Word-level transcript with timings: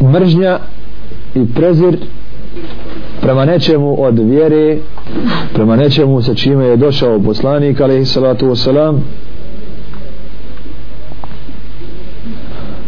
mržnja 0.00 0.58
i 1.34 1.46
prezir 1.54 1.96
prema 3.20 3.44
nečemu 3.44 4.02
od 4.02 4.18
vjere 4.18 4.78
prema 5.54 5.76
nečemu 5.76 6.22
sa 6.22 6.34
čime 6.34 6.64
je 6.64 6.76
došao 6.76 7.20
poslanik 7.20 7.80
alaihi 7.80 8.04
salatu 8.04 8.46
wasalam. 8.46 8.98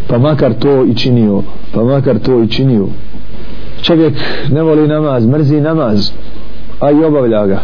Pa 0.06 0.18
makar 0.18 0.54
to 0.54 0.84
i 0.84 0.94
činio 0.94 1.42
pa 1.72 1.84
makar 1.84 2.18
to 2.18 2.42
i 2.42 2.48
činio. 2.48 2.86
Čovjek 3.82 4.14
ne 4.50 4.62
voli 4.62 4.88
namaz 4.88 5.26
mrzi 5.26 5.60
namaz 5.60 6.10
a 6.80 6.90
i 6.90 7.04
obavlja 7.04 7.46
ga 7.46 7.60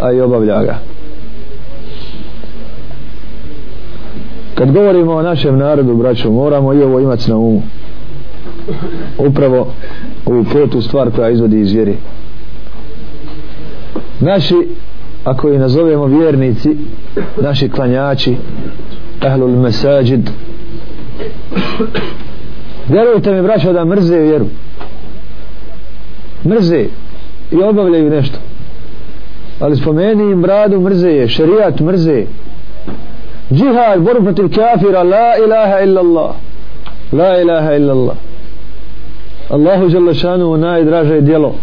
a 0.00 0.12
i 0.12 0.20
obavlja 0.20 0.62
ga. 0.64 0.78
Kad 4.54 4.72
govorimo 4.72 5.12
o 5.12 5.22
našem 5.22 5.58
narodu 5.58 5.94
braćo 5.94 6.30
moramo 6.30 6.74
i 6.74 6.82
ovo 6.82 7.00
imati 7.00 7.30
na 7.30 7.36
umu 7.36 7.62
upravo 9.18 9.72
ovu 10.26 10.44
petu 10.52 10.82
stvar 10.82 11.10
koja 11.10 11.30
izvodi 11.30 11.60
iz 11.60 11.72
vjeri 11.72 11.96
naši 14.20 14.68
ako 15.24 15.52
ih 15.52 15.60
nazovemo 15.60 16.06
vjernici 16.06 16.76
naši 17.42 17.68
klanjači 17.68 18.36
ahlul 19.20 19.50
mesajid 19.50 20.30
vjerujte 22.88 23.32
mi 23.32 23.42
braćo 23.42 23.72
da 23.72 23.84
mrze 23.84 24.18
vjeru. 24.18 24.46
Mrze 26.44 26.84
i 27.52 27.62
obavljaju 27.62 28.10
nešto. 28.10 28.38
Ali 29.60 29.76
spomeni 29.76 30.22
im 30.22 30.42
bradu 30.42 30.80
mrze 30.80 31.08
je 31.08 31.28
šerijat 31.28 31.80
mrze. 31.80 32.24
Džihad 33.52 34.00
borbu 34.00 34.24
protiv 34.24 34.48
kafira 34.54 35.02
la 35.02 35.36
ilaha 35.46 35.80
illallah. 35.80 36.30
La 37.12 37.40
ilaha 37.40 37.74
illallah. 37.74 38.16
Allahu 39.48 39.88
Đelešanu 39.88 40.56
najdraže 40.56 41.20
djelo. 41.20 41.54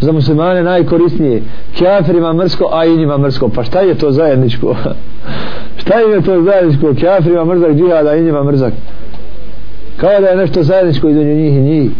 Za 0.00 0.12
muslimane 0.12 0.62
najkorisnije. 0.62 1.42
Kafirima 1.78 2.32
mrsko 2.32 2.68
a 2.72 2.84
i 2.84 2.96
njima 2.96 3.18
mrsko. 3.18 3.48
Pa 3.48 3.64
šta 3.64 3.80
je 3.80 3.94
to 3.94 4.12
zajedničko? 4.12 4.76
Šta 5.80 5.98
je 5.98 6.22
to 6.22 6.42
zajedničko? 6.42 6.94
Kafirima 7.00 7.44
mrzak 7.44 7.72
džihad 7.72 8.06
a 8.06 8.16
i 8.16 8.22
njima 8.22 8.44
mrzak? 8.44 8.72
Kao 9.96 10.20
da 10.20 10.26
je 10.26 10.36
nešto 10.36 10.62
zajedničko 10.62 11.08
između 11.08 11.30
njih 11.30 11.54
i 11.54 11.60
njih. 11.60 11.90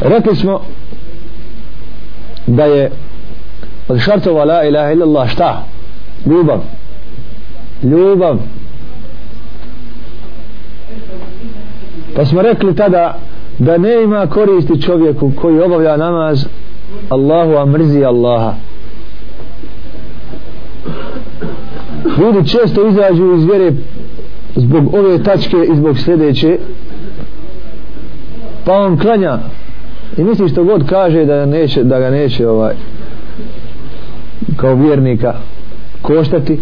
Rekli 0.00 0.36
smo 0.36 0.60
da 2.46 2.64
je 2.64 2.90
od 3.88 4.00
šartova 4.00 4.44
la 4.44 4.64
ilaha 4.64 4.92
illallah 4.92 5.28
šta? 5.28 5.64
Ljubav. 6.26 6.60
Ljubav. 7.82 8.38
Pa 12.16 12.24
smo 12.24 12.42
rekli 12.42 12.74
tada 12.74 13.18
da 13.58 13.78
ne 13.78 14.02
ima 14.02 14.26
koristi 14.26 14.82
čovjeku 14.82 15.32
koji 15.40 15.60
obavlja 15.60 15.96
namaz 15.96 16.46
Allahu 17.08 17.52
a 17.52 17.66
mrzi 17.66 18.04
Allaha. 18.04 18.54
Ljudi 22.18 22.48
često 22.48 22.88
izađu 22.88 23.34
iz 23.34 23.44
vjere 23.44 23.72
zbog 24.56 24.94
ove 24.94 25.22
tačke 25.22 25.56
i 25.72 25.76
zbog 25.76 25.98
sljedeće 25.98 26.58
pa 28.64 28.78
on 28.78 28.98
klanja. 28.98 29.38
I 30.16 30.24
misli 30.24 30.48
što 30.48 30.64
god 30.64 30.88
kaže 30.88 31.24
da, 31.24 31.46
neće, 31.46 31.84
da 31.84 31.98
ga 31.98 32.10
neće 32.10 32.48
ovaj 32.48 32.74
kao 34.56 34.74
vjernika 34.74 35.34
koštati 36.02 36.60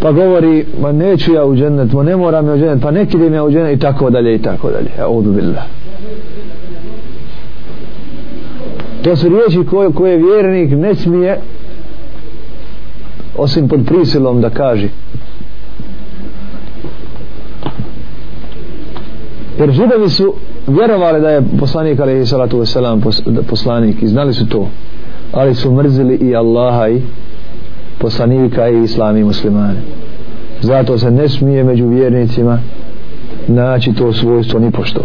pa 0.00 0.12
govori 0.12 0.66
ma 0.80 0.92
neću 0.92 1.32
ja 1.32 1.44
u 1.44 1.56
džennet 1.56 1.92
ma 1.92 2.02
ne 2.02 2.16
moram 2.16 2.46
ja 2.46 2.54
u 2.54 2.58
džennet 2.58 2.82
pa 2.82 2.90
neki 2.90 3.16
idem 3.16 3.34
ja 3.34 3.44
u 3.44 3.50
džennet 3.50 3.76
i 3.76 3.80
tako 3.80 4.10
dalje 4.10 4.34
i 4.34 4.42
tako 4.42 4.70
dalje. 4.70 4.90
Audu 5.02 5.32
billah. 5.32 5.64
To 9.02 9.16
su 9.16 9.28
riječi 9.28 9.68
koje, 9.70 9.92
koje 9.92 10.16
vjernik 10.16 10.70
ne 10.70 10.94
smije 10.94 11.40
osim 13.36 13.68
pod 13.68 13.80
prisilom 13.86 14.40
da 14.40 14.50
kaže. 14.50 14.88
Jer 19.58 19.70
židovi 19.70 20.08
su 20.08 20.34
vjerovali 20.66 21.20
da 21.20 21.30
je 21.30 21.42
poslanik 21.60 22.00
alaihi 22.00 22.26
salatu 22.26 22.58
wasalam 22.58 23.00
poslanik 23.48 24.02
i 24.02 24.06
znali 24.06 24.34
su 24.34 24.48
to 24.48 24.68
ali 25.32 25.54
su 25.54 25.72
mrzili 25.72 26.14
i 26.14 26.36
Allaha 26.36 26.88
i 26.88 27.00
poslanika 28.00 28.68
i 28.68 28.82
islami 28.82 29.20
i 29.20 29.24
zato 30.60 30.98
se 30.98 31.10
ne 31.10 31.28
smije 31.28 31.64
među 31.64 31.88
vjernicima 31.88 32.58
naći 33.48 33.92
to 33.92 34.12
svojstvo 34.12 34.60
ni 34.60 34.70
pošto. 34.70 35.00